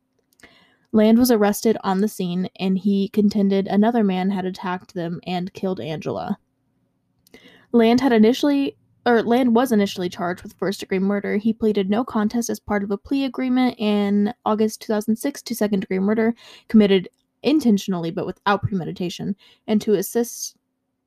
Land 0.98 1.20
was 1.20 1.30
arrested 1.30 1.78
on 1.84 2.02
the 2.02 2.08
scene, 2.08 2.50
and 2.60 2.76
he 2.76 3.10
contended 3.10 3.68
another 3.68 4.04
man 4.04 4.32
had 4.32 4.46
attacked 4.46 4.96
them 4.96 5.22
and 5.28 5.54
killed 5.54 5.80
Angela. 5.80 6.40
Land 7.72 8.02
had 8.02 8.12
initially 8.12 8.76
or 9.06 9.22
Land 9.22 9.54
was 9.54 9.72
initially 9.72 10.10
charged 10.10 10.42
with 10.42 10.58
first 10.58 10.80
degree 10.80 10.98
murder. 10.98 11.38
He 11.38 11.54
pleaded 11.54 11.88
no 11.88 12.04
contest 12.04 12.50
as 12.50 12.60
part 12.60 12.84
of 12.84 12.90
a 12.90 12.98
plea 12.98 13.26
agreement 13.26 13.76
in 13.78 14.34
August 14.44 14.82
2006 14.82 15.44
to 15.44 15.56
second 15.56 15.82
degree 15.82 16.00
murder 16.00 16.34
committed 16.68 17.08
intentionally 17.44 18.10
but 18.10 18.26
without 18.26 18.64
premeditation 18.64 19.36
and 19.68 19.80
to 19.82 19.94
assist 19.94 20.58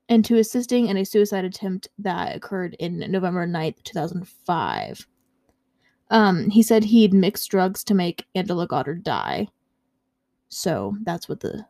and 0.07 0.23
to 0.23 0.37
assisting 0.37 0.87
in 0.87 0.95
a 0.95 1.05
suicide 1.05 1.43
attempt 1.43 1.89
that 1.99 2.33
occurred 2.33 2.77
in 2.79 2.99
November 3.11 3.45
9th, 3.45 3.83
2005. 3.83 5.05
Um, 6.09 6.49
he 6.49 6.63
said 6.63 6.85
he'd 6.85 7.13
mixed 7.13 7.51
drugs 7.51 7.83
to 7.83 7.93
make 7.93 8.25
Angela 8.33 8.67
Goddard 8.67 9.03
die. 9.03 9.49
So 10.51 10.95
that's 11.03 11.27
what 11.27 11.39
the 11.39 11.65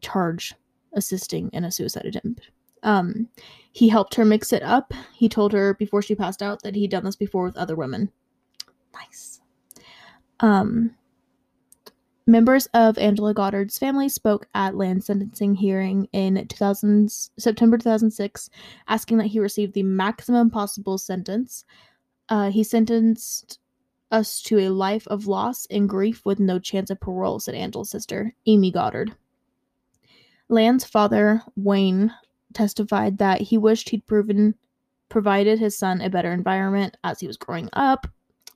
charge 0.00 0.54
assisting 0.92 1.48
in 1.52 1.64
a 1.64 1.70
suicide 1.70 2.04
attempt. 2.04 2.50
Um, 2.82 3.28
he 3.70 3.88
helped 3.88 4.16
her 4.16 4.24
mix 4.24 4.52
it 4.52 4.62
up. 4.62 4.92
He 5.14 5.28
told 5.28 5.52
her 5.52 5.74
before 5.74 6.02
she 6.02 6.16
passed 6.16 6.42
out 6.42 6.62
that 6.62 6.74
he'd 6.74 6.90
done 6.90 7.04
this 7.04 7.16
before 7.16 7.44
with 7.44 7.56
other 7.56 7.76
women. 7.76 8.10
Nice. 8.92 9.40
Um, 10.40 10.96
members 12.26 12.66
of 12.74 12.98
Angela 12.98 13.32
Goddard's 13.32 13.78
family 13.78 14.08
spoke 14.08 14.48
at 14.54 14.74
Land 14.74 15.04
sentencing 15.04 15.54
hearing 15.54 16.08
in 16.12 16.44
2000, 16.48 17.08
September 17.38 17.78
2006, 17.78 18.50
asking 18.88 19.18
that 19.18 19.28
he 19.28 19.38
receive 19.38 19.72
the 19.72 19.84
maximum 19.84 20.50
possible 20.50 20.98
sentence. 20.98 21.64
Uh, 22.28 22.50
he 22.50 22.64
sentenced 22.64 23.60
us 24.12 24.40
to 24.42 24.58
a 24.58 24.68
life 24.68 25.08
of 25.08 25.26
loss 25.26 25.66
and 25.70 25.88
grief 25.88 26.24
with 26.24 26.38
no 26.38 26.58
chance 26.58 26.90
of 26.90 27.00
parole, 27.00 27.40
said 27.40 27.54
Angela's 27.54 27.90
sister, 27.90 28.34
Amy 28.46 28.70
Goddard. 28.70 29.16
Land's 30.48 30.84
father, 30.84 31.42
Wayne, 31.56 32.12
testified 32.52 33.18
that 33.18 33.40
he 33.40 33.58
wished 33.58 33.88
he'd 33.88 34.06
proven 34.06 34.54
provided 35.08 35.58
his 35.58 35.76
son 35.76 36.00
a 36.00 36.08
better 36.08 36.32
environment 36.32 36.96
as 37.04 37.20
he 37.20 37.26
was 37.26 37.36
growing 37.36 37.68
up, 37.72 38.06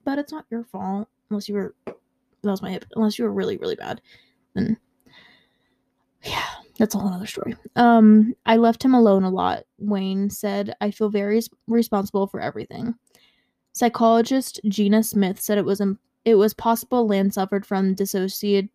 but 0.04 0.18
it's 0.18 0.32
not 0.32 0.46
your 0.50 0.64
fault 0.64 1.08
unless 1.30 1.48
you 1.48 1.54
were 1.54 1.74
that 1.86 1.96
was 2.42 2.62
my 2.62 2.70
hip 2.70 2.84
unless 2.94 3.18
you 3.18 3.24
were 3.24 3.32
really 3.32 3.56
really 3.56 3.74
bad. 3.74 4.00
Then 4.54 4.78
yeah, 6.22 6.46
that's 6.78 6.94
a 6.94 6.98
whole 6.98 7.12
other 7.12 7.26
story. 7.26 7.54
Um, 7.76 8.34
I 8.46 8.56
left 8.56 8.82
him 8.84 8.94
alone 8.94 9.22
a 9.22 9.30
lot. 9.30 9.64
Wayne 9.78 10.30
said, 10.30 10.74
"I 10.80 10.90
feel 10.90 11.08
very 11.08 11.40
responsible 11.66 12.26
for 12.26 12.40
everything." 12.40 12.94
Psychologist 13.76 14.58
Gina 14.68 15.02
Smith 15.02 15.38
said 15.38 15.58
it 15.58 15.64
was 15.66 15.82
Im- 15.82 15.98
it 16.24 16.36
was 16.36 16.54
possible 16.54 17.06
Land 17.06 17.34
suffered 17.34 17.66
from 17.66 17.92
dissociate 17.92 18.70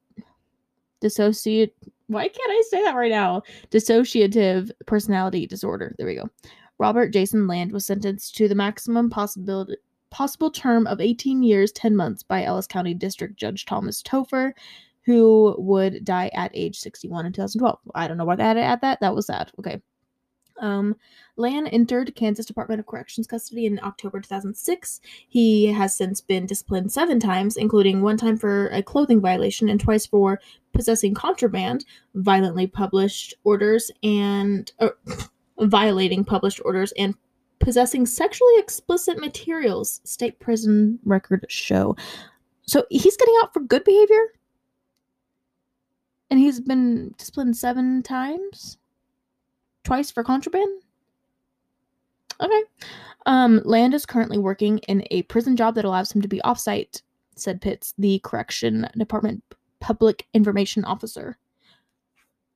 dissociate 1.00 1.76
why 2.06 2.28
can't 2.28 2.52
I 2.52 2.64
say 2.70 2.84
that 2.84 2.96
right 2.96 3.10
now? 3.10 3.42
Dissociative 3.72 4.70
personality 4.86 5.48
disorder. 5.48 5.96
There 5.98 6.06
we 6.06 6.14
go. 6.14 6.30
Robert 6.78 7.14
Jason 7.14 7.48
Land 7.48 7.72
was 7.72 7.86
sentenced 7.86 8.36
to 8.36 8.48
the 8.48 8.54
maximum 8.54 9.10
possibility 9.10 9.78
possible 10.12 10.52
term 10.52 10.86
of 10.86 11.02
18 11.02 11.42
years 11.42 11.72
10 11.72 11.96
months 11.96 12.22
by 12.22 12.44
Ellis 12.44 12.68
County 12.68 12.94
District 12.94 13.36
Judge 13.38 13.66
Thomas 13.66 14.04
Toepfer, 14.04 14.52
who 15.04 15.56
would 15.58 16.06
die 16.06 16.30
at 16.34 16.52
age 16.54 16.78
61 16.78 17.26
in 17.26 17.34
2012. 17.34 17.80
I 17.96 18.08
don't 18.08 18.18
know 18.18 18.26
why 18.26 18.36
they 18.36 18.44
had 18.44 18.54
to 18.54 18.62
add 18.62 18.82
that. 18.82 19.00
That 19.00 19.16
was 19.16 19.26
sad. 19.26 19.52
Okay. 19.58 19.82
Um, 20.62 20.96
Land 21.36 21.70
entered 21.72 22.16
Kansas 22.16 22.46
Department 22.46 22.80
of 22.80 22.86
Corrections 22.86 23.28
custody 23.28 23.66
in 23.66 23.80
October 23.84 24.22
2006. 24.22 25.02
He 25.28 25.66
has 25.66 25.96
since 25.96 26.22
been 26.22 26.46
disciplined 26.46 26.92
seven 26.92 27.20
times, 27.20 27.58
including 27.58 28.02
one 28.02 28.18
time 28.18 28.38
for 28.38 28.68
a 28.68 28.84
clothing 28.84 29.20
violation 29.20 29.68
and 29.68 29.80
twice 29.80 30.06
for 30.06 30.40
possessing 30.74 31.14
contraband, 31.14 31.86
violently 32.16 32.68
published 32.68 33.34
orders, 33.44 33.92
and 34.04 34.72
uh, 34.80 34.90
violating 35.60 36.24
published 36.24 36.62
orders, 36.64 36.94
and 36.98 37.16
possessing 37.60 38.06
sexually 38.06 38.54
explicit 38.58 39.20
materials. 39.20 40.00
State 40.04 40.40
prison 40.40 41.00
record 41.04 41.46
show. 41.50 41.96
So 42.64 42.86
he's 42.90 43.18
getting 43.18 43.36
out 43.42 43.52
for 43.54 43.62
good 43.62 43.84
behavior, 43.84 44.28
and 46.30 46.40
he's 46.40 46.60
been 46.60 47.16
disciplined 47.18 47.58
seven 47.58 48.04
times 48.04 48.78
twice 49.84 50.12
for 50.12 50.24
contraband. 50.24 50.82
Okay. 52.40 52.64
Um, 53.26 53.62
Land 53.64 53.94
is 53.94 54.06
currently 54.06 54.38
working 54.38 54.80
in 54.80 55.04
a 55.12 55.24
prison 55.24 55.56
job 55.56 55.76
that 55.76 55.86
allows 55.86 56.12
him 56.12 56.22
to 56.22 56.28
be 56.28 56.42
offsite, 56.44 57.02
said 57.36 57.62
Pitts, 57.62 57.94
the 57.98 58.20
correction 58.20 58.88
department 58.98 59.44
public 59.80 60.28
information 60.34 60.84
officer. 60.86 61.38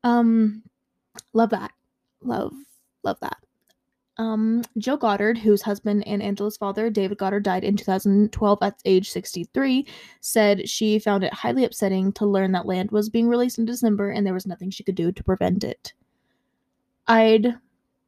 Um, 0.04 0.64
love 1.34 1.52
that. 1.52 1.72
Love, 2.22 2.54
love 3.04 3.20
that. 3.22 3.38
Um, 4.18 4.64
Jill 4.78 4.96
Goddard, 4.96 5.38
whose 5.38 5.62
husband 5.62 6.08
and 6.08 6.24
Angela's 6.24 6.56
father, 6.56 6.90
David 6.90 7.18
Goddard, 7.18 7.44
died 7.44 7.66
in 7.66 7.76
2012 7.76 8.60
at 8.62 8.80
age 8.86 9.10
63, 9.10 9.86
said 10.22 10.70
she 10.70 11.00
found 11.00 11.24
it 11.24 11.34
highly 11.34 11.66
upsetting 11.66 12.14
to 12.14 12.26
learn 12.26 12.54
that 12.54 12.66
Land 12.66 12.92
was 12.92 13.10
being 13.10 13.28
released 13.28 13.60
in 13.60 13.66
December 13.66 14.12
and 14.12 14.26
there 14.26 14.34
was 14.34 14.48
nothing 14.48 14.70
she 14.70 14.84
could 14.84 14.96
do 14.96 15.12
to 15.12 15.24
prevent 15.24 15.64
it. 15.66 15.94
I'd 17.08 17.56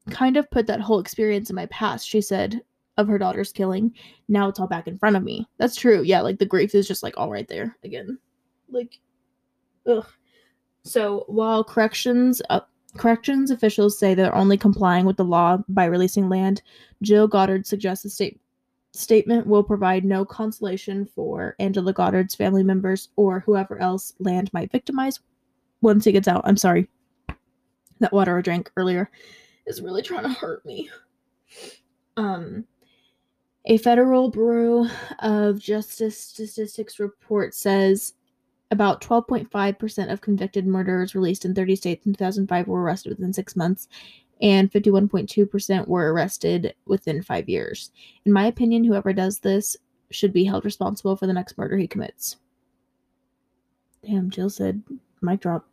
kind 0.09 0.37
of 0.37 0.49
put 0.51 0.67
that 0.67 0.81
whole 0.81 0.99
experience 0.99 1.49
in 1.49 1.55
my 1.55 1.65
past, 1.67 2.07
she 2.07 2.21
said, 2.21 2.61
of 2.97 3.07
her 3.07 3.17
daughter's 3.17 3.51
killing. 3.51 3.93
Now 4.27 4.47
it's 4.47 4.59
all 4.59 4.67
back 4.67 4.87
in 4.87 4.97
front 4.97 5.15
of 5.15 5.23
me. 5.23 5.47
That's 5.57 5.75
true. 5.75 6.01
Yeah, 6.01 6.21
like 6.21 6.39
the 6.39 6.45
grief 6.45 6.73
is 6.73 6.87
just 6.87 7.03
like 7.03 7.15
all 7.17 7.29
right 7.29 7.47
there 7.47 7.75
again. 7.83 8.17
Like, 8.69 8.99
ugh. 9.85 10.07
So 10.83 11.25
while 11.27 11.63
corrections 11.63 12.41
uh, 12.49 12.61
corrections 12.95 13.51
officials 13.51 13.99
say 13.99 14.13
they're 14.13 14.33
only 14.35 14.57
complying 14.57 15.05
with 15.05 15.17
the 15.17 15.25
law 15.25 15.57
by 15.69 15.85
releasing 15.85 16.29
land, 16.29 16.61
Jill 17.01 17.27
Goddard 17.27 17.67
suggests 17.67 18.03
the 18.03 18.09
state 18.09 18.39
statement 18.93 19.45
will 19.45 19.63
provide 19.63 20.03
no 20.03 20.25
consolation 20.25 21.05
for 21.05 21.55
Angela 21.59 21.93
Goddard's 21.93 22.33
family 22.33 22.63
members 22.63 23.09
or 23.15 23.41
whoever 23.41 23.77
else 23.79 24.13
land 24.19 24.51
might 24.53 24.71
victimize 24.71 25.19
once 25.81 26.05
he 26.05 26.11
gets 26.11 26.27
out. 26.27 26.41
I'm 26.45 26.57
sorry 26.57 26.87
that 27.99 28.13
water 28.13 28.37
I 28.37 28.41
drank 28.41 28.71
earlier 28.77 29.09
is 29.65 29.81
really 29.81 30.01
trying 30.01 30.23
to 30.23 30.29
hurt 30.29 30.65
me. 30.65 30.89
Um, 32.15 32.65
a 33.65 33.77
Federal 33.77 34.29
Bureau 34.29 34.87
of 35.19 35.59
Justice 35.59 36.17
statistics 36.17 36.99
report 36.99 37.53
says 37.53 38.13
about 38.71 39.01
12.5% 39.01 40.11
of 40.11 40.21
convicted 40.21 40.65
murderers 40.65 41.15
released 41.15 41.45
in 41.45 41.53
30 41.53 41.75
states 41.75 42.05
in 42.05 42.13
2005 42.13 42.67
were 42.67 42.81
arrested 42.81 43.09
within 43.09 43.33
six 43.33 43.55
months, 43.55 43.87
and 44.41 44.71
51.2% 44.71 45.87
were 45.87 46.13
arrested 46.13 46.75
within 46.85 47.21
five 47.21 47.49
years. 47.49 47.91
In 48.25 48.31
my 48.31 48.47
opinion, 48.47 48.83
whoever 48.83 49.13
does 49.13 49.39
this 49.39 49.77
should 50.11 50.33
be 50.33 50.45
held 50.45 50.65
responsible 50.65 51.15
for 51.15 51.27
the 51.27 51.33
next 51.33 51.57
murder 51.57 51.77
he 51.77 51.87
commits. 51.87 52.37
Damn, 54.05 54.29
Jill 54.29 54.49
said 54.49 54.81
mic 55.21 55.41
drop. 55.41 55.67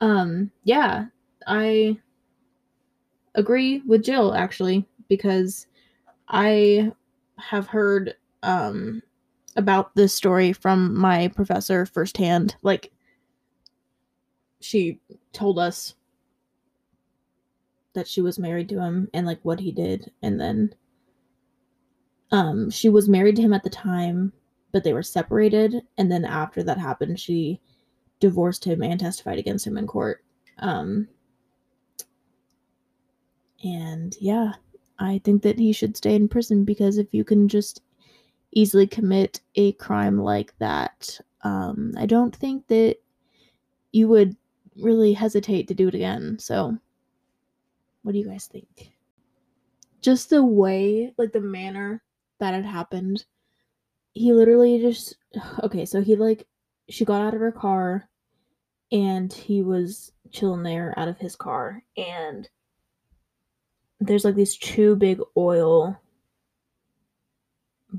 Um, 0.00 0.50
yeah, 0.64 1.06
I 1.46 1.98
agree 3.34 3.82
with 3.86 4.04
Jill 4.04 4.34
actually 4.34 4.86
because 5.08 5.66
I 6.28 6.92
have 7.38 7.66
heard 7.66 8.14
um 8.42 9.02
about 9.56 9.94
this 9.94 10.14
story 10.14 10.52
from 10.52 10.96
my 10.98 11.28
professor 11.28 11.86
firsthand. 11.86 12.56
Like 12.62 12.92
she 14.60 15.00
told 15.32 15.58
us 15.58 15.94
that 17.94 18.08
she 18.08 18.20
was 18.20 18.38
married 18.38 18.68
to 18.70 18.80
him 18.80 19.08
and 19.14 19.26
like 19.26 19.40
what 19.42 19.60
he 19.60 19.70
did. 19.70 20.10
And 20.22 20.40
then 20.40 20.74
um 22.30 22.70
she 22.70 22.88
was 22.88 23.08
married 23.08 23.36
to 23.36 23.42
him 23.42 23.52
at 23.52 23.62
the 23.62 23.70
time 23.70 24.32
but 24.72 24.82
they 24.82 24.92
were 24.92 25.02
separated. 25.02 25.82
And 25.98 26.10
then 26.10 26.24
after 26.24 26.62
that 26.64 26.78
happened 26.78 27.20
she 27.20 27.60
divorced 28.20 28.64
him 28.64 28.82
and 28.82 28.98
testified 28.98 29.38
against 29.38 29.66
him 29.66 29.76
in 29.76 29.86
court. 29.86 30.24
Um 30.58 31.08
and 33.64 34.16
yeah 34.20 34.52
i 34.98 35.20
think 35.24 35.42
that 35.42 35.58
he 35.58 35.72
should 35.72 35.96
stay 35.96 36.14
in 36.14 36.28
prison 36.28 36.64
because 36.64 36.98
if 36.98 37.12
you 37.12 37.24
can 37.24 37.48
just 37.48 37.82
easily 38.52 38.86
commit 38.86 39.40
a 39.56 39.72
crime 39.72 40.18
like 40.18 40.56
that 40.58 41.18
um 41.42 41.92
i 41.96 42.06
don't 42.06 42.36
think 42.36 42.66
that 42.68 42.96
you 43.94 44.08
would 44.08 44.36
really 44.76 45.12
hesitate 45.12 45.68
to 45.68 45.74
do 45.74 45.88
it 45.88 45.94
again. 45.94 46.36
So 46.38 46.76
what 48.02 48.12
do 48.12 48.18
you 48.18 48.26
guys 48.26 48.46
think? 48.46 48.92
Just 50.00 50.30
the 50.30 50.44
way 50.44 51.14
like 51.16 51.32
the 51.32 51.40
manner 51.40 52.02
that 52.40 52.54
it 52.54 52.64
happened 52.64 53.24
he 54.12 54.32
literally 54.32 54.80
just 54.80 55.16
okay 55.62 55.84
so 55.84 56.02
he 56.02 56.16
like 56.16 56.46
she 56.88 57.04
got 57.04 57.22
out 57.22 57.34
of 57.34 57.40
her 57.40 57.52
car 57.52 58.08
and 58.92 59.32
he 59.32 59.62
was 59.62 60.12
chilling 60.30 60.62
there 60.62 60.92
out 60.98 61.08
of 61.08 61.18
his 61.18 61.36
car. 61.36 61.82
And 61.96 62.48
there's 64.06 64.24
like 64.24 64.34
these 64.34 64.56
two 64.56 64.96
big 64.96 65.20
oil 65.36 65.98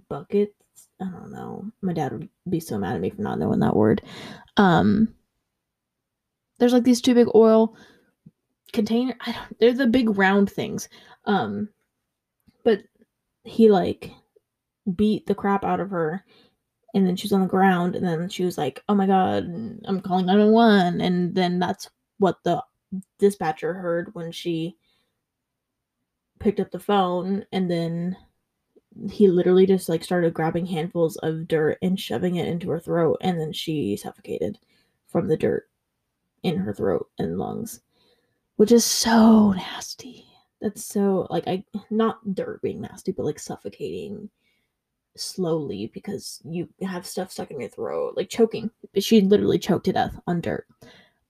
buckets. 0.09 0.53
I 1.01 1.05
don't 1.05 1.31
know. 1.31 1.69
My 1.81 1.93
dad 1.93 2.11
would 2.11 2.29
be 2.49 2.59
so 2.59 2.77
mad 2.77 2.95
at 2.95 3.01
me 3.01 3.09
for 3.09 3.21
not 3.21 3.39
knowing 3.39 3.59
that 3.59 3.75
word. 3.75 4.01
Um 4.57 5.13
there's 6.59 6.73
like 6.73 6.83
these 6.83 7.01
two 7.01 7.13
big 7.13 7.27
oil 7.35 7.75
container. 8.71 9.15
I 9.21 9.31
don't, 9.33 9.59
they're 9.59 9.73
the 9.73 9.87
big 9.87 10.17
round 10.17 10.49
things. 10.49 10.89
Um 11.25 11.69
but 12.63 12.83
he 13.43 13.69
like 13.69 14.11
beat 14.95 15.25
the 15.25 15.35
crap 15.35 15.63
out 15.63 15.79
of 15.79 15.89
her 15.89 16.23
and 16.93 17.05
then 17.05 17.15
she 17.15 17.25
was 17.25 17.33
on 17.33 17.41
the 17.41 17.47
ground 17.47 17.95
and 17.95 18.05
then 18.05 18.29
she 18.29 18.45
was 18.45 18.57
like 18.57 18.83
oh 18.87 18.93
my 18.93 19.07
god 19.07 19.43
i'm 19.85 19.99
calling 20.01 20.27
911 20.27 21.01
and 21.01 21.33
then 21.33 21.57
that's 21.59 21.89
what 22.19 22.37
the 22.43 22.63
dispatcher 23.19 23.73
heard 23.73 24.13
when 24.13 24.31
she 24.31 24.75
picked 26.45 26.59
up 26.59 26.69
the 26.69 26.79
phone 26.79 27.43
and 27.51 27.71
then 27.71 28.15
he 29.09 29.27
literally 29.27 29.65
just 29.65 29.89
like 29.89 30.03
started 30.03 30.31
grabbing 30.31 30.67
handfuls 30.67 31.15
of 31.17 31.47
dirt 31.47 31.79
and 31.81 31.99
shoving 31.99 32.35
it 32.35 32.47
into 32.47 32.69
her 32.69 32.79
throat 32.79 33.17
and 33.21 33.41
then 33.41 33.51
she 33.51 33.97
suffocated 33.97 34.59
from 35.07 35.27
the 35.27 35.35
dirt 35.35 35.67
in 36.43 36.55
her 36.55 36.71
throat 36.71 37.09
and 37.17 37.39
lungs 37.39 37.81
which 38.57 38.71
is 38.71 38.85
so 38.85 39.53
nasty 39.53 40.27
that's 40.61 40.85
so 40.85 41.25
like 41.31 41.47
i 41.47 41.63
not 41.89 42.35
dirt 42.35 42.61
being 42.61 42.79
nasty 42.79 43.11
but 43.11 43.25
like 43.25 43.39
suffocating 43.39 44.29
slowly 45.17 45.89
because 45.95 46.43
you 46.45 46.69
have 46.83 47.07
stuff 47.07 47.31
stuck 47.31 47.49
in 47.49 47.59
your 47.59 47.69
throat, 47.69 48.15
like 48.15 48.29
choking. 48.29 48.69
She 48.99 49.21
literally 49.21 49.59
choked 49.59 49.85
to 49.85 49.93
death 49.93 50.19
on 50.27 50.41
dirt. 50.41 50.67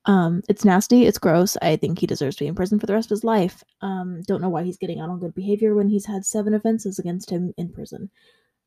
Um, 0.06 0.44
it's 0.48 0.64
nasty. 0.64 1.06
It's 1.06 1.18
gross. 1.18 1.58
I 1.62 1.78
think 1.78 2.00
he 2.00 2.06
deserves 2.08 2.36
to 2.36 2.44
be 2.44 2.48
in 2.48 2.56
prison 2.56 2.80
for 2.80 2.86
the 2.86 2.94
rest 2.94 3.08
of 3.08 3.16
his 3.16 3.24
life. 3.24 3.64
Um, 3.82 4.22
don't 4.28 4.42
know 4.42 4.50
why 4.50 4.64
he's 4.64 4.78
getting 4.78 5.00
out 5.00 5.10
on 5.10 5.20
good 5.20 5.34
behavior 5.34 5.74
when 5.74 5.90
he's 5.90 6.06
had 6.06 6.26
seven 6.26 6.54
offenses 6.54 7.00
against 7.00 7.30
him 7.30 7.54
in 7.58 7.70
prison. 7.70 8.10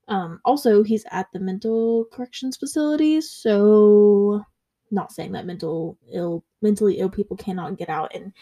Um, 0.09 0.41
also, 0.45 0.83
he's 0.83 1.05
at 1.11 1.27
the 1.33 1.39
mental 1.39 2.07
corrections 2.13 2.57
facility, 2.57 3.21
so 3.21 4.43
not 4.91 5.13
saying 5.13 5.33
that 5.33 5.47
mental 5.47 5.99
ill 6.13 6.45
mentally 6.63 6.99
ill 6.99 7.11
people 7.11 7.37
cannot 7.37 7.77
get 7.77 7.91
out 7.91 8.11
and 8.15 8.33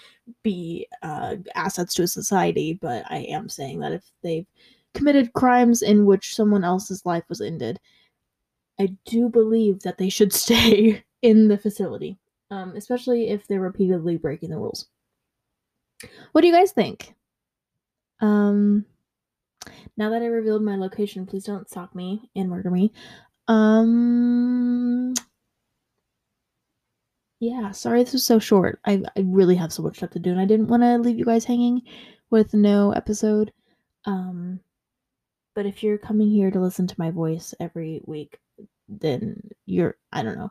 be 0.43 0.87
uh, 1.03 1.37
assets 1.55 1.93
to 1.95 2.05
a 2.05 2.09
society, 2.09 2.79
but 2.81 3.05
I 3.11 3.19
am 3.19 3.49
saying 3.49 3.81
that 3.81 3.93
if 3.93 4.05
they've 4.23 4.47
committed 4.95 5.33
crimes 5.33 5.83
in 5.83 6.07
which 6.07 6.35
someone 6.35 6.65
else's 6.65 7.05
life 7.05 7.25
was 7.29 7.41
ended, 7.41 7.81
I 8.79 8.91
do 9.05 9.29
believe 9.29 9.81
that 9.81 9.99
they 9.99 10.09
should 10.09 10.33
stay 10.45 11.05
in 11.23 11.49
the 11.49 11.59
facility, 11.59 12.19
um, 12.51 12.75
especially 12.77 13.29
if 13.29 13.47
they're 13.47 13.61
repeatedly 13.61 14.17
breaking 14.17 14.51
the 14.51 14.57
rules. 14.57 14.87
What 16.33 16.43
do 16.43 16.47
you 16.47 16.55
guys 16.55 16.73
think? 16.73 17.15
Um, 18.21 18.85
now 19.97 20.11
that 20.11 20.23
I 20.23 20.27
revealed 20.27 20.63
my 20.63 20.77
location, 20.77 21.27
please 21.27 21.45
don't 21.45 21.69
stalk 21.69 21.95
me 21.95 22.31
and 22.37 22.49
murder 22.49 22.71
me. 22.71 22.93
Um, 23.49 25.15
yeah, 27.41 27.71
sorry 27.71 28.03
this 28.03 28.13
was 28.13 28.27
so 28.27 28.39
short. 28.39 28.81
I, 28.85 29.03
I 29.17 29.21
really 29.21 29.57
have 29.57 29.73
so 29.73 29.83
much 29.83 29.97
stuff 29.97 30.11
to 30.11 30.19
do, 30.19 30.31
and 30.31 30.41
I 30.41 30.45
didn't 30.45 30.69
want 30.69 30.83
to 30.83 30.99
leave 30.99 31.19
you 31.19 31.25
guys 31.25 31.45
hanging 31.45 31.83
with 32.31 32.55
no 32.55 32.93
episode. 32.93 33.53
Um, 34.05 34.61
but 35.55 35.67
if 35.67 35.83
you're 35.83 35.99
coming 35.99 36.29
here 36.29 36.51
to 36.51 36.61
listen 36.61 36.87
to 36.87 36.95
my 36.99 37.11
voice 37.11 37.55
every 37.61 38.01
week, 38.05 38.39
then 38.89 39.41
you're, 39.65 39.97
I 40.13 40.23
don't 40.23 40.37
know, 40.39 40.51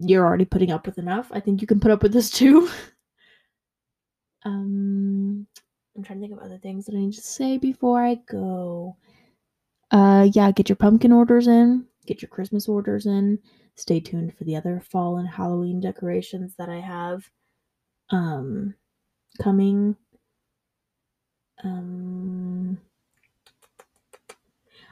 you're 0.00 0.24
already 0.24 0.44
putting 0.44 0.70
up 0.70 0.86
with 0.86 0.98
enough. 0.98 1.30
I 1.32 1.40
think 1.40 1.60
you 1.60 1.66
can 1.66 1.80
put 1.80 1.90
up 1.90 2.02
with 2.02 2.12
this 2.12 2.30
too. 2.30 2.68
um, 4.44 5.46
I'm 5.96 6.02
trying 6.02 6.20
to 6.20 6.26
think 6.26 6.38
of 6.38 6.44
other 6.44 6.58
things 6.58 6.86
that 6.86 6.94
I 6.94 6.98
need 6.98 7.14
to 7.14 7.20
say 7.20 7.58
before 7.58 8.02
I 8.02 8.16
go. 8.28 8.96
Uh, 9.90 10.28
yeah, 10.32 10.50
get 10.52 10.68
your 10.68 10.76
pumpkin 10.76 11.12
orders 11.12 11.46
in, 11.46 11.84
get 12.06 12.22
your 12.22 12.28
Christmas 12.28 12.68
orders 12.68 13.06
in. 13.06 13.38
Stay 13.76 14.00
tuned 14.00 14.36
for 14.36 14.44
the 14.44 14.56
other 14.56 14.80
fall 14.90 15.16
and 15.16 15.28
Halloween 15.28 15.80
decorations 15.80 16.54
that 16.58 16.68
I 16.68 16.80
have 16.80 17.28
um 18.10 18.74
coming. 19.40 19.96
Um 21.64 22.78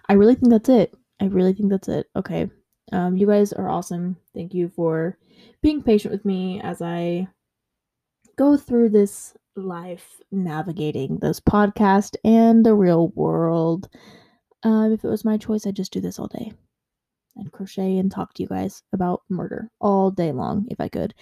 I 0.08 0.14
really 0.14 0.34
think 0.34 0.50
that's 0.50 0.68
it. 0.68 0.94
I 1.20 1.26
really 1.26 1.52
think 1.52 1.70
that's 1.70 1.88
it. 1.88 2.06
Okay. 2.16 2.48
Um, 2.92 3.16
you 3.16 3.26
guys 3.26 3.52
are 3.52 3.68
awesome. 3.68 4.16
Thank 4.34 4.54
you 4.54 4.68
for 4.68 5.18
being 5.62 5.82
patient 5.82 6.12
with 6.12 6.24
me 6.24 6.60
as 6.62 6.80
I 6.80 7.28
go 8.36 8.56
through 8.56 8.90
this 8.90 9.34
life 9.56 10.20
navigating 10.30 11.18
this 11.18 11.40
podcast 11.40 12.16
and 12.24 12.64
the 12.64 12.74
real 12.74 13.08
world. 13.08 13.88
Um, 14.62 14.92
if 14.92 15.04
it 15.04 15.08
was 15.08 15.24
my 15.24 15.36
choice, 15.36 15.66
I'd 15.66 15.76
just 15.76 15.92
do 15.92 16.00
this 16.00 16.18
all 16.18 16.28
day. 16.28 16.52
I'd 17.38 17.52
crochet 17.52 17.98
and 17.98 18.10
talk 18.10 18.34
to 18.34 18.42
you 18.42 18.48
guys 18.48 18.82
about 18.92 19.22
murder 19.28 19.70
all 19.80 20.10
day 20.10 20.32
long 20.32 20.66
if 20.70 20.80
I 20.80 20.88
could. 20.88 21.14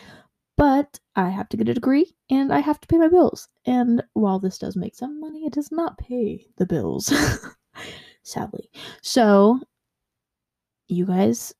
But 0.56 0.98
I 1.14 1.28
have 1.28 1.50
to 1.50 1.56
get 1.58 1.68
a 1.68 1.74
degree 1.74 2.16
and 2.30 2.52
I 2.52 2.60
have 2.60 2.80
to 2.80 2.86
pay 2.86 2.96
my 2.96 3.08
bills. 3.08 3.48
And 3.66 4.02
while 4.14 4.38
this 4.38 4.58
does 4.58 4.76
make 4.76 4.94
some 4.94 5.20
money, 5.20 5.44
it 5.44 5.52
does 5.52 5.70
not 5.70 5.98
pay 5.98 6.46
the 6.56 6.64
bills. 6.64 7.12
sadly. 8.26 8.70
So, 9.02 9.60
you 10.88 11.06
guys 11.06 11.54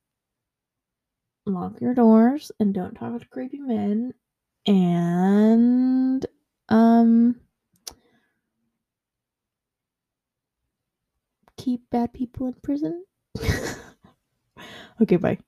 lock 1.47 1.81
your 1.81 1.95
doors 1.95 2.51
and 2.59 2.75
don't 2.75 2.95
talk 2.95 3.21
to 3.21 3.29
creepy 3.29 3.59
men 3.59 4.13
and 4.67 6.27
um 6.69 7.37
keep 11.57 11.89
bad 11.91 12.13
people 12.13 12.47
in 12.49 12.55
prison. 12.63 13.05
okay, 15.03 15.17
bye. 15.17 15.39